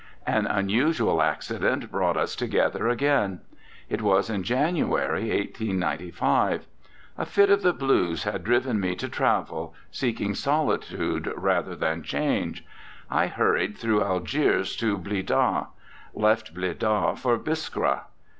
An 0.25 0.47
unusual 0.47 1.21
accident 1.21 1.91
brought 1.91 2.17
us 2.17 2.35
to 2.37 2.47
gether 2.47 2.87
again. 2.89 3.41
It 3.87 4.01
was 4.01 4.31
in 4.31 4.41
January, 4.41 5.29
1895. 5.29 6.65
A 7.19 7.25
fit 7.27 7.51
of 7.51 7.61
the 7.61 7.71
blues 7.71 8.23
had 8.23 8.43
driven 8.43 8.79
me 8.79 8.95
to 8.95 9.07
travel, 9.07 9.75
seeking 9.91 10.33
solitude 10.33 11.31
rather 11.37 11.75
than 11.75 12.01
change. 12.01 12.65
I 13.11 13.27
hurried 13.27 13.77
through 13.77 14.01
Algiers 14.01 14.75
to 14.77 14.97
Blidah; 14.97 15.67
left 16.15 16.55
Blidah 16.55 17.15
for 17.15 17.37
Biskra. 17.37 18.05